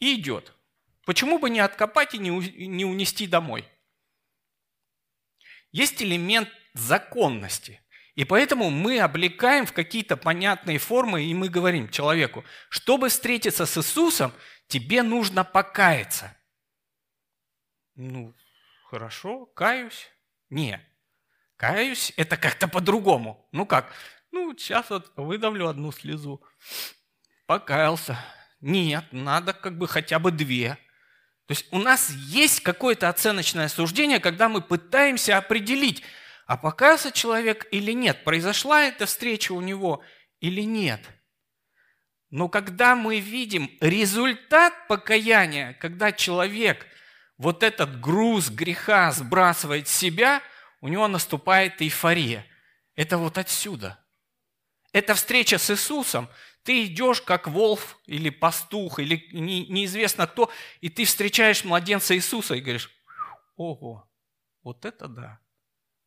[0.00, 0.52] И идет.
[1.04, 3.64] Почему бы не откопать и не унести домой?
[5.70, 7.80] Есть элемент законности–
[8.16, 13.76] и поэтому мы облекаем в какие-то понятные формы, и мы говорим человеку, чтобы встретиться с
[13.76, 14.32] Иисусом,
[14.68, 16.34] тебе нужно покаяться.
[17.94, 18.34] Ну,
[18.88, 20.08] хорошо, каюсь.
[20.48, 20.80] Не,
[21.56, 23.46] каюсь– это как-то по-другому.
[23.52, 23.92] Ну как?
[24.32, 26.42] Ну, сейчас вот выдавлю одну слезу.
[27.46, 28.18] Покаялся.
[28.62, 30.78] Нет, надо как бы хотя бы две.
[31.46, 36.02] То есть у нас есть какое-то оценочное суждение, когда мы пытаемся определить–
[36.46, 40.02] а покаялся человек или нет, произошла эта встреча у него
[40.40, 41.00] или нет.
[42.30, 46.86] Но когда мы видим результат покаяния, когда человек
[47.36, 50.42] вот этот груз греха сбрасывает с себя,
[50.80, 52.46] у него наступает эйфория.
[52.94, 53.98] Это вот отсюда.
[54.92, 56.28] Это встреча с Иисусом.
[56.62, 62.54] Ты идешь как волф или пастух, или не, неизвестно кто, и ты встречаешь младенца Иисуса
[62.54, 62.90] и говоришь,
[63.56, 64.10] ого,
[64.62, 65.40] вот это да.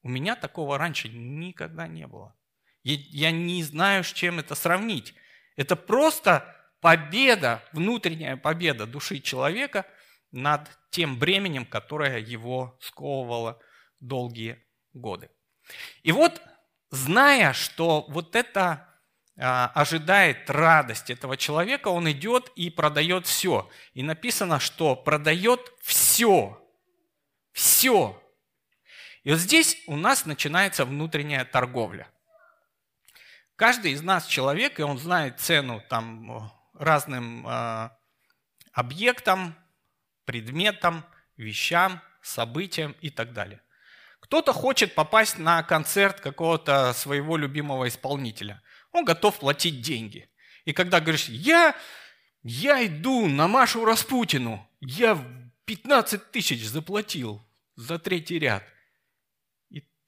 [0.02, 2.36] У меня такого раньше никогда не было.
[2.84, 5.14] Я не знаю, с чем это сравнить.
[5.56, 9.86] Это просто победа, внутренняя победа души человека
[10.32, 13.60] над тем бременем, которое его сковывало
[14.00, 15.30] долгие годы.
[16.04, 16.42] И вот,
[16.90, 18.88] зная, что вот это
[19.38, 23.70] а, ожидает радость этого человека, он идет и продает все.
[23.94, 26.62] И написано, что продает все.
[27.52, 28.22] Все.
[29.24, 32.08] И вот здесь у нас начинается внутренняя торговля.
[33.56, 37.90] Каждый из нас человек, и он знает цену там, разным э,
[38.72, 39.56] объектам,
[40.24, 41.04] предметам,
[41.36, 43.62] вещам, событиям и так далее.
[44.22, 48.62] Кто-то хочет попасть на концерт какого-то своего любимого исполнителя.
[48.92, 50.30] Он готов платить деньги.
[50.64, 51.76] И когда говоришь, я,
[52.44, 55.18] я иду на Машу Распутину, я
[55.66, 58.64] 15 тысяч заплатил за третий ряд–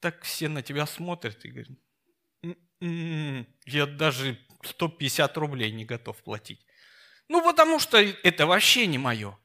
[0.02, 1.70] так все на тебя смотрят и говорят,
[2.42, 6.60] «М-м-м, я даже 150 рублей не готов платить.
[7.28, 9.38] Ну, потому что это вообще не мое.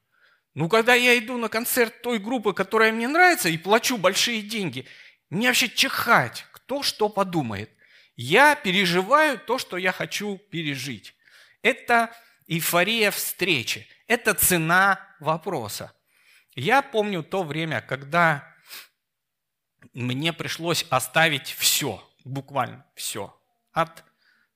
[0.55, 4.87] Ну, когда я иду на концерт той группы, которая мне нравится, и плачу большие деньги,
[5.29, 7.69] мне вообще чихать, кто что подумает.
[8.15, 11.13] Я переживаю то, что я хочу пережить.
[11.61, 12.11] Это
[12.47, 13.87] эйфория встречи.
[14.07, 15.93] Это цена вопроса.
[16.55, 18.56] Я помню то время, когда
[19.93, 23.35] мне пришлось оставить все, буквально все.
[23.71, 24.03] От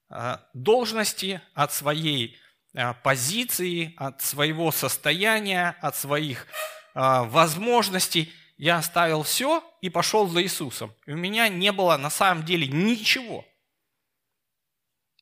[0.10, 2.38] э, должности, от своей
[2.74, 6.46] э, позиции, от своего состояния, от своих
[6.94, 8.32] э, возможностей.
[8.58, 10.94] Я оставил все и пошел за Иисусом.
[11.06, 13.46] И у меня не было на самом деле ничего.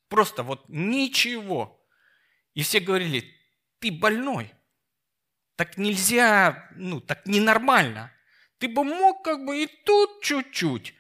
[0.09, 1.79] Просто вот ничего.
[2.53, 3.33] И все говорили,
[3.79, 4.53] ты больной.
[5.55, 8.11] Так нельзя, ну, так ненормально.
[8.59, 10.93] Ты бы мог как бы и тут чуть-чуть,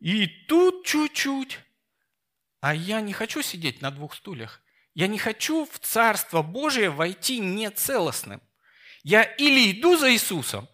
[0.00, 1.58] и тут чуть-чуть.
[2.60, 4.62] А я не хочу сидеть на двух стульях.
[4.94, 8.40] Я не хочу в Царство Божие войти нецелостным.
[9.02, 10.68] Я или иду за Иисусом,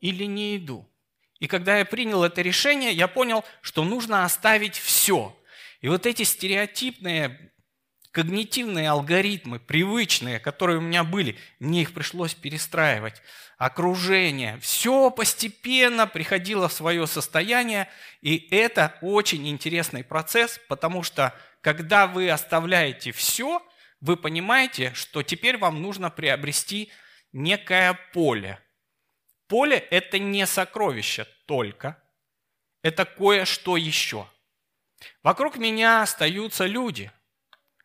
[0.00, 0.88] или не иду.
[1.38, 5.36] И когда я принял это решение, я понял, что нужно оставить все.
[5.80, 7.51] И вот эти стереотипные
[8.12, 13.22] когнитивные алгоритмы, привычные, которые у меня были, мне их пришлось перестраивать.
[13.56, 17.88] Окружение, все постепенно приходило в свое состояние,
[18.20, 23.66] и это очень интересный процесс, потому что когда вы оставляете все,
[24.00, 26.90] вы понимаете, что теперь вам нужно приобрести
[27.32, 28.58] некое поле.
[29.48, 32.02] Поле– это не сокровище только,
[32.82, 34.28] это кое-что еще.
[35.22, 37.10] Вокруг меня остаются люди–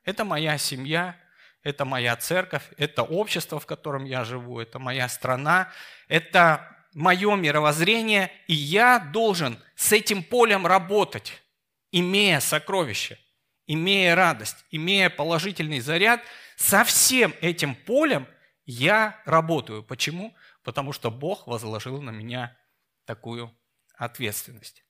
[0.08, 1.20] это моя семья,
[1.64, 5.70] это моя церковь, это общество, в котором я живу, это моя страна,
[6.08, 11.44] это мое мировоззрение, и я должен с этим полем работать,
[11.92, 13.20] имея сокровище,
[13.66, 16.22] имея радость, имея положительный заряд,
[16.56, 18.30] со всем этим полем
[18.66, 19.84] я работаю.
[19.84, 20.34] Почему?
[20.64, 22.58] Потому что Бог возложил на меня
[23.04, 23.54] такую
[23.98, 24.86] ответственность.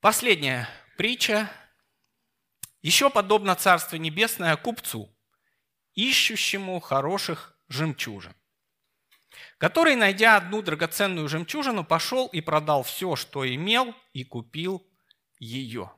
[0.00, 1.50] Последняя притча
[2.84, 5.10] еще подобно Царство Небесное купцу,
[5.94, 8.34] ищущему хороших жемчужин,
[9.56, 14.86] который, найдя одну драгоценную жемчужину, пошел и продал все, что имел, и купил
[15.38, 15.92] ее.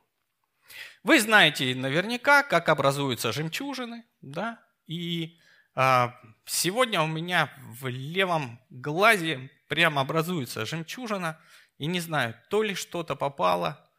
[1.03, 4.63] Вы знаете наверняка, как образуются жемчужины, да?
[4.85, 5.37] И
[5.75, 11.37] а, сегодня у меня в левом глазе прямо образуется жемчужина,
[11.79, 13.91] и не знаю, то ли что-то попало,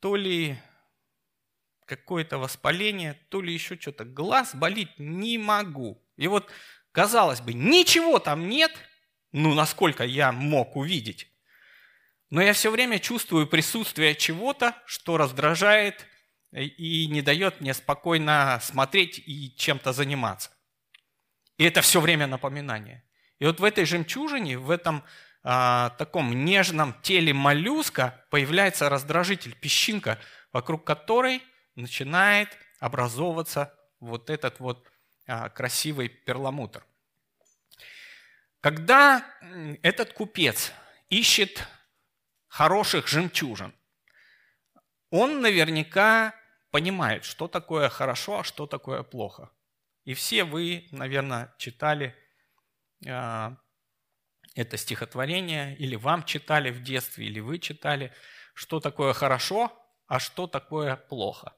[0.00, 0.58] то ли
[1.86, 4.04] какое-то воспаление, то ли еще что-то.
[4.04, 6.02] Глаз болит не могу.
[6.16, 6.50] И вот,
[6.92, 8.72] казалось бы, ничего там нет,
[9.32, 11.28] ну, насколько я мог увидеть.
[12.30, 16.06] Но я все время чувствую присутствие чего-то, что раздражает
[16.52, 20.50] и не дает мне спокойно смотреть и чем-то заниматься.
[21.58, 23.04] И это все время напоминание.
[23.38, 25.04] И вот в этой жемчужине, в этом
[25.42, 30.18] а, таком нежном теле моллюска появляется раздражитель, песчинка,
[30.52, 31.42] вокруг которой
[31.76, 34.90] начинает образовываться вот этот вот
[35.26, 36.86] а, красивый перламутр.
[38.60, 39.24] Когда
[39.82, 40.72] этот купец
[41.08, 41.66] ищет
[42.48, 43.74] хороших жемчужин,
[45.10, 46.34] он наверняка
[46.70, 49.50] понимает, что такое хорошо, а что такое плохо.
[50.04, 52.14] И все вы, наверное, читали
[53.06, 53.50] э,
[54.54, 58.12] это стихотворение, или вам читали в детстве, или вы читали,
[58.54, 59.72] что такое хорошо,
[60.06, 61.54] а что такое плохо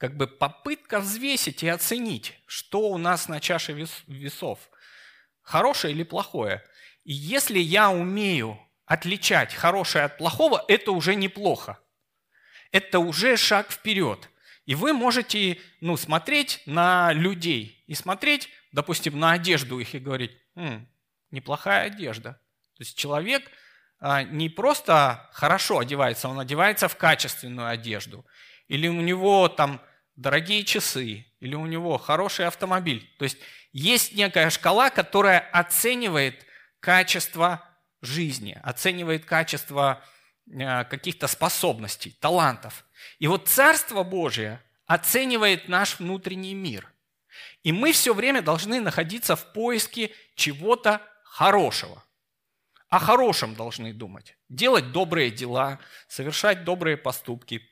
[0.00, 3.74] как бы попытка взвесить и оценить, что у нас на чаше
[4.06, 4.58] весов,
[5.42, 6.64] хорошее или плохое.
[7.04, 11.78] И если я умею отличать хорошее от плохого, это уже неплохо.
[12.72, 14.30] Это уже шаг вперед.
[14.64, 20.32] И вы можете ну, смотреть на людей и смотреть, допустим, на одежду их и говорить,
[20.56, 20.88] М,
[21.30, 22.40] неплохая одежда.
[22.76, 23.50] То есть человек
[23.98, 28.24] а, не просто хорошо одевается, он одевается в качественную одежду.
[28.66, 29.82] Или у него там
[30.20, 33.08] дорогие часы, или у него хороший автомобиль.
[33.18, 33.38] То есть
[33.72, 36.46] есть некая шкала, которая оценивает
[36.80, 37.64] качество
[38.02, 40.02] жизни, оценивает качество
[40.50, 42.84] э, каких-то способностей, талантов.
[43.18, 46.92] И вот Царство Божие оценивает наш внутренний мир.
[47.62, 52.04] И мы все время должны находиться в поиске чего-то хорошего.
[52.88, 54.36] О хорошем должны думать.
[54.48, 57.70] Делать добрые дела, совершать добрые поступки,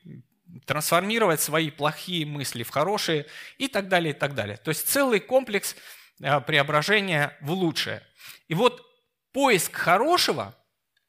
[0.65, 3.25] трансформировать свои плохие мысли в хорошие
[3.57, 4.57] и так далее, и так далее.
[4.57, 5.75] То есть целый комплекс
[6.21, 8.01] э, преображения в лучшее.
[8.47, 8.85] И вот
[9.31, 10.55] поиск хорошего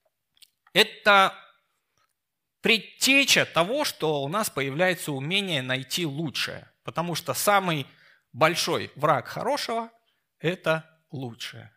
[0.72, 1.34] –это
[2.60, 6.70] предтеча того, что у нас появляется умение найти лучшее.
[6.84, 7.86] Потому что самый
[8.32, 9.90] большой враг хорошего–
[10.38, 11.74] это лучшее.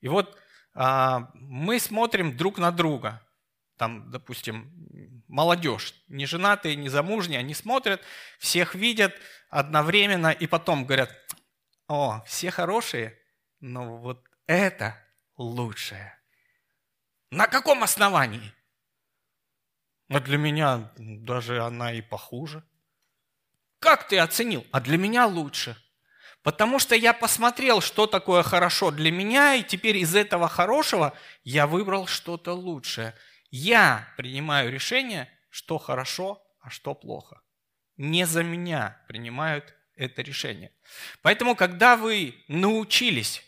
[0.00, 0.38] И вот
[0.74, 3.22] а, мы смотрим друг на друга.
[3.76, 8.00] Там, допустим, молодежь, не женатые, не замужние, они смотрят,
[8.38, 9.14] всех видят
[9.50, 11.10] одновременно и потом говорят,
[11.88, 13.18] о, все хорошие,
[13.60, 14.96] но вот это
[15.36, 16.18] лучшее.
[17.30, 18.52] На каком основании?
[20.08, 22.62] А для меня даже она и похуже.
[23.80, 24.64] Как ты оценил?
[24.70, 25.76] А для меня лучше.
[26.42, 31.12] Потому что я посмотрел, что такое хорошо для меня, и теперь из этого хорошего
[31.42, 33.14] я выбрал что-то лучшее.
[33.50, 37.40] Я принимаю решение, что хорошо, а что плохо.
[37.96, 40.72] Не за меня принимают это решение.
[41.22, 43.42] Поэтому, когда вы научились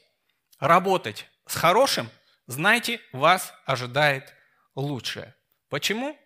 [0.59, 2.11] работать с хорошим,
[2.47, 4.35] знайте, вас ожидает
[4.75, 5.35] лучшее.
[5.69, 6.19] Почему?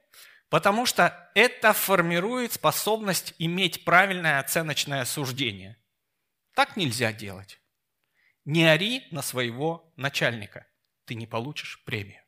[0.48, 5.76] Потому что это формирует способность иметь правильное оценочное суждение.
[6.54, 7.58] Так нельзя делать.
[8.44, 10.66] Не ори на своего начальника,
[11.06, 12.21] ты не получишь премию.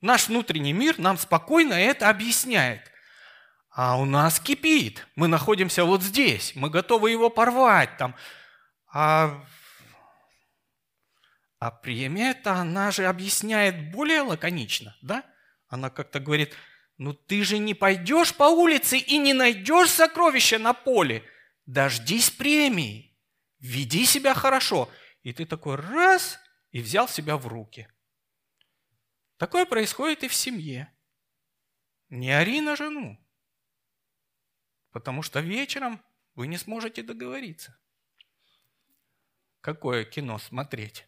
[0.00, 2.82] Наш внутренний мир нам спокойно это объясняет.
[3.70, 5.06] А у нас кипит.
[5.16, 6.52] Мы находимся вот здесь.
[6.54, 7.96] Мы готовы его порвать.
[7.96, 8.14] Там.
[8.92, 9.44] А,
[11.58, 14.96] а премия-то она же объясняет более лаконично.
[15.02, 15.24] Да?
[15.68, 16.54] Она как-то говорит,
[16.96, 21.24] ну ты же не пойдешь по улице и не найдешь сокровища на поле.
[21.66, 23.16] Дождись премии.
[23.58, 24.88] Веди себя хорошо.
[25.24, 26.38] И ты такой раз
[26.70, 27.88] и взял себя в руки–
[29.38, 30.92] Такое происходит и в семье.
[32.10, 33.18] Не ори на жену,
[34.90, 36.02] потому что вечером
[36.34, 37.78] вы не сможете договориться.
[39.60, 41.06] Какое кино смотреть?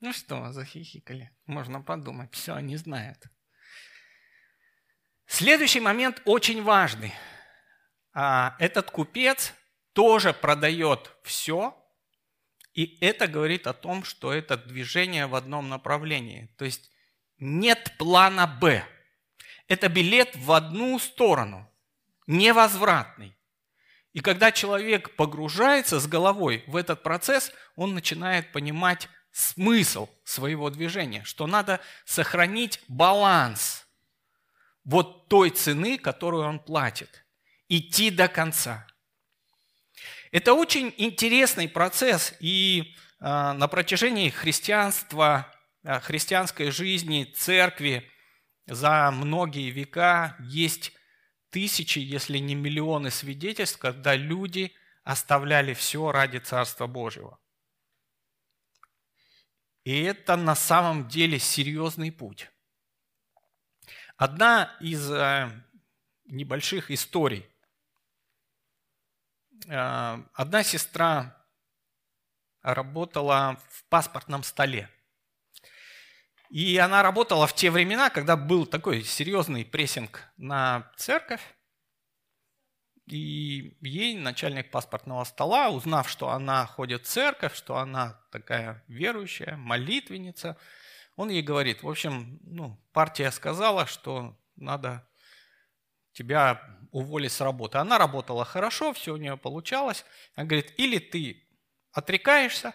[0.00, 1.30] Ну что, захихикали.
[1.46, 3.24] Можно подумать, все, они знают.
[5.26, 7.12] Следующий момент очень важный.
[8.12, 9.52] А, этот купец
[9.92, 11.76] тоже продает все,
[12.76, 16.54] и это говорит о том, что это движение в одном направлении.
[16.58, 16.90] То есть
[17.38, 18.86] нет плана «Б».
[19.66, 21.68] Это билет в одну сторону,
[22.26, 23.34] невозвратный.
[24.12, 31.24] И когда человек погружается с головой в этот процесс, он начинает понимать смысл своего движения,
[31.24, 33.86] что надо сохранить баланс
[34.84, 37.24] вот той цены, которую он платит,
[37.68, 38.86] идти до конца–
[40.32, 45.52] это очень интересный процесс, и а, на протяжении христианства,
[45.84, 48.10] а, христианской жизни, церкви
[48.66, 50.92] за многие века есть
[51.50, 54.72] тысячи, если не миллионы свидетельств, когда люди
[55.04, 57.38] оставляли все ради Царства Божьего.
[59.84, 62.50] И это на самом деле серьезный путь.
[64.16, 65.52] Одна из а,
[66.24, 67.46] небольших историй–
[69.64, 71.36] одна сестра
[72.62, 74.90] работала в паспортном столе.
[76.50, 81.42] И она работала в те времена, когда был такой серьезный прессинг на церковь.
[83.06, 89.56] И ей начальник паспортного стола, узнав, что она ходит в церковь, что она такая верующая,
[89.56, 90.56] молитвенница,
[91.14, 95.08] он ей говорит, в общем, ну, партия сказала, что надо
[96.12, 97.78] тебя уволить с работы.
[97.78, 100.04] Она работала хорошо, все у нее получалось.
[100.34, 101.46] Она говорит, или ты
[101.92, 102.74] отрекаешься,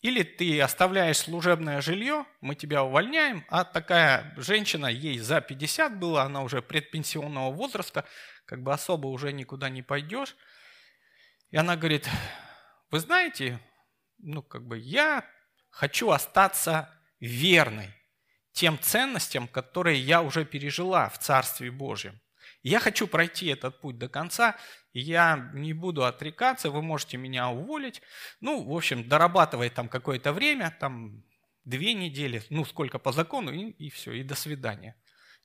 [0.00, 6.22] или ты оставляешь служебное жилье, мы тебя увольняем, а такая женщина, ей за 50 было,
[6.22, 8.06] она уже предпенсионного возраста,
[8.46, 10.36] как бы особо уже никуда не пойдешь.
[11.50, 12.08] И она говорит,
[12.90, 13.60] вы знаете,
[14.18, 15.28] ну как бы я
[15.68, 16.88] хочу остаться
[17.20, 17.94] верной
[18.52, 22.20] тем ценностям, которые я уже пережила в Царстве Божьем.
[22.62, 24.56] Я хочу пройти этот путь до конца,
[24.92, 28.02] я не буду отрекаться, вы можете меня уволить.
[28.40, 31.24] Ну, в общем, дорабатывать там какое-то время, там
[31.64, 34.96] две недели, ну, сколько по закону, и, и все, и до свидания.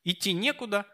[0.04, 0.86] Идти некуда,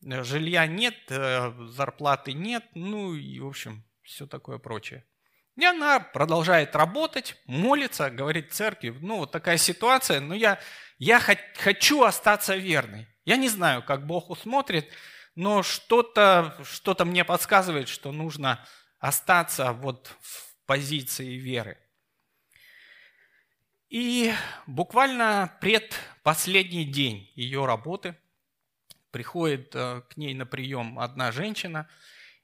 [0.00, 5.04] жилья нет, э, зарплаты нет, ну, и, в общем, все такое прочее.
[5.56, 10.60] И она продолжает работать, молится, говорит церкви, ну вот такая ситуация, но я,
[10.98, 11.18] я
[11.54, 13.08] хочу остаться верной.
[13.24, 14.88] Я не знаю, как Бог усмотрит,
[15.36, 18.64] но что-то что мне подсказывает, что нужно
[18.98, 21.78] остаться вот в позиции веры.
[23.88, 24.34] И
[24.66, 28.16] буквально предпоследний день ее работы
[29.12, 31.88] приходит э, к ней на прием одна женщина,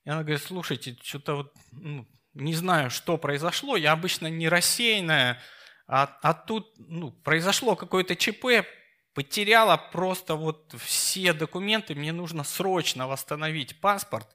[0.05, 5.41] и она говорит, слушайте, что-то вот, ну, не знаю, что произошло, я обычно не рассеянная,
[5.87, 8.67] а, а тут ну, произошло какое-то ЧП,
[9.15, 14.35] потеряла просто вот все документы, мне нужно срочно восстановить паспорт.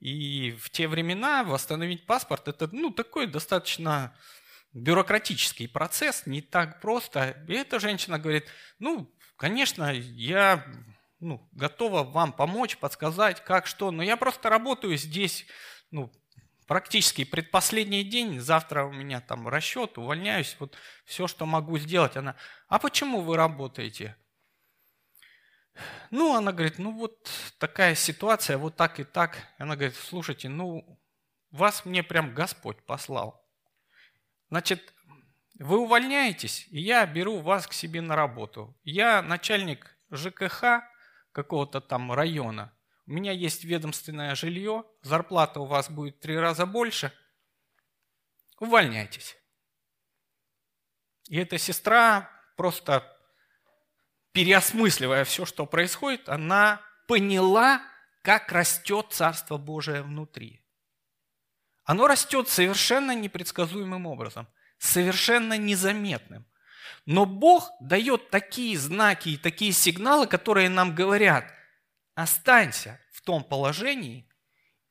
[0.00, 4.16] И в те времена восстановить паспорт это ну, такое достаточно
[4.72, 7.44] бюрократический процесс, не так просто.
[7.48, 8.48] И эта женщина говорит,
[8.78, 10.66] ну, конечно, я
[11.20, 15.46] ну, готова вам помочь, подсказать, как, что, но я просто работаю здесь,
[15.92, 16.12] ну,
[16.72, 22.16] практически предпоследний день, завтра у меня там расчет, увольняюсь, вот все, что могу сделать.
[22.16, 22.34] Она,
[22.66, 24.16] а почему вы работаете?
[26.10, 29.36] Ну, она говорит, ну вот такая ситуация, вот так и так.
[29.58, 30.98] Она говорит, слушайте, ну,
[31.50, 33.46] вас мне прям Господь послал.
[34.48, 34.94] Значит,
[35.58, 38.74] вы увольняетесь, и я беру вас к себе на работу.
[38.82, 40.84] Я начальник ЖКХ
[41.32, 42.72] какого-то там района.
[43.06, 47.12] У меня есть ведомственное жилье, зарплата у вас будет три раза больше.
[48.58, 49.36] Увольняйтесь.
[51.28, 53.04] И эта сестра просто
[54.32, 57.82] переосмысливая все, что происходит, она поняла,
[58.22, 60.64] как растет Царство Божие внутри.
[61.84, 64.46] Оно растет совершенно непредсказуемым образом,
[64.78, 66.46] совершенно незаметным.
[67.04, 71.52] Но Бог дает такие знаки и такие сигналы, которые нам говорят,
[72.14, 74.28] останься в том положении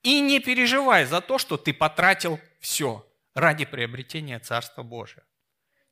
[0.03, 5.23] и не переживай за то, что ты потратил все ради приобретения Царства Божия.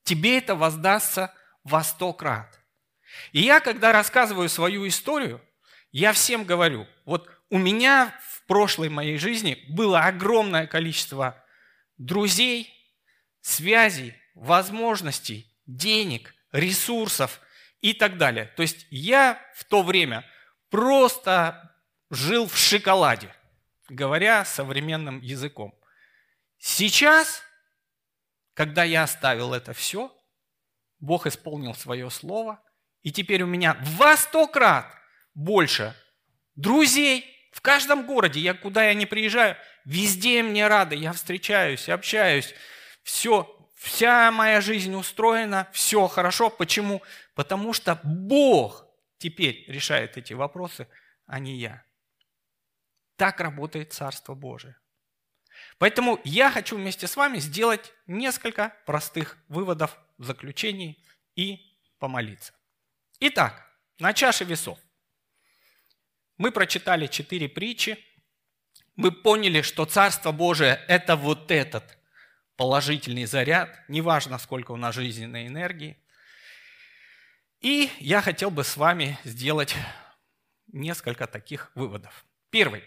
[0.04, 2.60] Тебе это воздастся во сто крат.
[3.32, 5.42] И я, когда рассказываю свою историю,
[5.92, 11.44] я всем говорю, вот у меня в прошлой моей жизни было огромное количество
[11.98, 12.74] друзей,
[13.42, 17.40] связей, возможностей, денег, ресурсов
[17.82, 18.46] и так далее.
[18.56, 20.26] То есть я в то время
[20.70, 21.76] просто
[22.10, 23.34] жил в шоколаде,
[23.90, 25.74] говоря современным языком.
[26.58, 27.42] Сейчас,
[28.54, 30.16] когда я оставил это все,
[31.00, 32.62] Бог исполнил свое слово–
[33.02, 34.86] и теперь у меня во сто крат
[35.34, 35.96] больше
[36.56, 38.40] друзей в каждом городе.
[38.40, 39.56] Я куда я не приезжаю,
[39.86, 42.54] везде мне рады, я встречаюсь, общаюсь.
[43.04, 46.50] Все, вся моя жизнь устроена, все хорошо.
[46.50, 47.02] Почему?
[47.36, 48.86] Потому что Бог
[49.20, 50.88] теперь решает эти вопросы,
[51.28, 51.84] а не я.
[53.16, 54.76] Так работает Царство Божие.
[55.78, 61.04] Поэтому я хочу вместе с вами сделать несколько простых выводов, заключений
[61.36, 62.54] и помолиться.
[63.20, 64.80] Итак, на чаше весов.
[66.38, 68.04] Мы прочитали четыре притчи.
[68.96, 71.98] Мы поняли, что Царство Божие– это вот этот
[72.56, 75.98] положительный заряд, неважно, сколько у нас жизненной энергии.
[77.62, 79.76] И я хотел бы с вами сделать
[80.68, 82.26] несколько таких выводов.
[82.50, 82.84] Первый.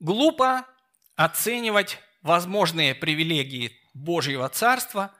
[0.00, 0.66] Глупо
[1.14, 5.14] оценивать возможные привилегии Божьего Царства,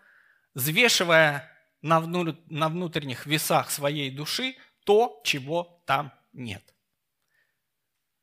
[0.55, 1.51] взвешивая
[1.82, 6.62] на, внутренних весах своей души то, чего там нет.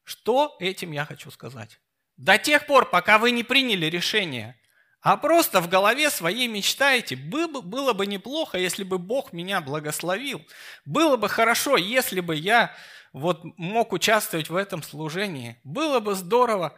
[0.03, 1.79] Что этим я хочу сказать?
[2.17, 4.59] До тех пор, пока вы не приняли решение,
[5.01, 10.45] а просто в голове своей мечтаете, было, бы неплохо, если бы Бог меня благословил.
[10.85, 12.75] Было бы хорошо, если бы я
[13.13, 15.59] вот мог участвовать в этом служении.
[15.63, 16.77] Было бы здорово.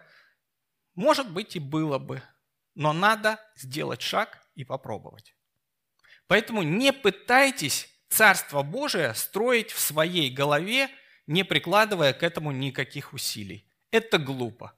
[0.94, 2.22] Может быть и было бы.
[2.76, 5.36] Но надо сделать шаг и попробовать.
[6.28, 10.90] Поэтому не пытайтесь Царство Божие строить в своей голове,
[11.28, 13.66] не прикладывая к этому никаких усилий.
[13.90, 14.78] Это глупо.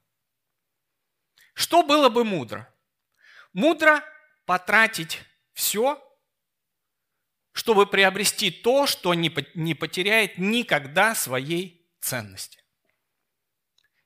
[1.56, 2.73] Что было бы мудро?
[3.54, 4.04] Мудро
[4.46, 5.22] потратить
[5.54, 6.04] все,
[7.54, 9.30] чтобы приобрести то, что не
[9.76, 12.64] потеряет никогда своей ценности.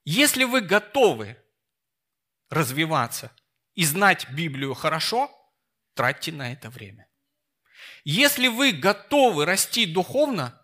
[0.04, 1.38] Если вы готовы
[2.50, 3.32] развиваться
[3.74, 5.32] и знать Библию хорошо,
[5.94, 7.10] тратьте на это время.
[8.04, 10.62] Если вы готовы расти духовно,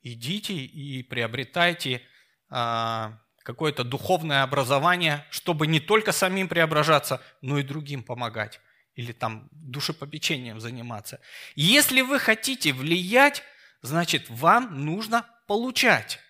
[0.00, 2.02] идите и приобретайте
[2.48, 8.60] а, какое-то духовное образование, чтобы не только самим преображаться, но и другим помогать
[8.94, 11.20] или там душепопечением заниматься.
[11.56, 13.42] Если вы хотите влиять,
[13.82, 16.20] значит, вам нужно получать.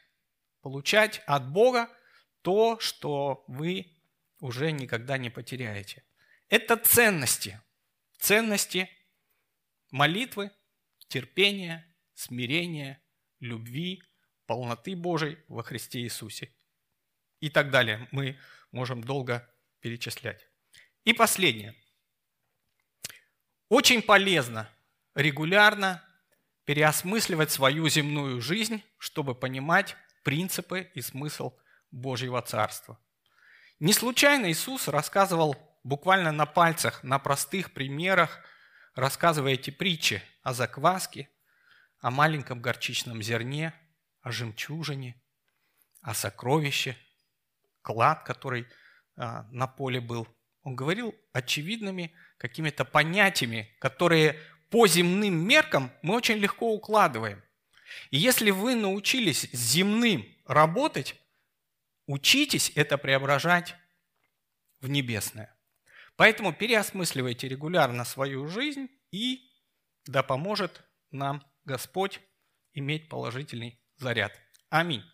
[0.63, 1.89] Получать от Бога
[2.43, 3.87] то, что вы
[4.41, 6.05] уже никогда не потеряете.
[6.49, 7.61] Это ценности.
[8.19, 8.89] Ценности
[9.91, 10.51] молитвы,
[11.09, 13.03] терпения, смирения,
[13.41, 14.03] любви,
[14.47, 16.51] полноты Божией во Христе Иисусе.
[17.41, 18.09] И так далее.
[18.11, 18.39] Мы
[18.71, 19.49] можем долго
[19.81, 20.47] перечислять.
[21.05, 21.75] И последнее.
[23.69, 24.69] Очень полезно
[25.15, 26.05] регулярно
[26.65, 31.57] переосмысливать свою земную жизнь, чтобы понимать принципы и смысл
[31.91, 32.99] Божьего Царства.
[33.81, 38.45] Не случайно Иисус рассказывал буквально на пальцах, на простых примерах
[38.95, 41.31] рассказывая эти притчи о закваске,
[42.01, 43.75] о маленьком горчичном зерне,
[44.21, 45.21] о жемчужине,
[46.03, 46.97] о сокровище,
[47.83, 48.67] клад, который
[49.17, 50.27] а, на поле был
[50.63, 54.39] Он говорил очевидными какими-то понятиями, которые
[54.71, 57.43] по земным меркам мы очень легко укладываем.
[58.11, 61.17] И если вы научились земным работать,
[62.07, 63.75] учитесь это преображать
[64.81, 65.57] в небесное.
[66.17, 69.51] Поэтому переосмысливайте регулярно свою жизнь, и
[70.07, 72.21] да поможет нам Господь
[72.75, 74.39] иметь положительный заряд.
[74.69, 75.05] Аминь.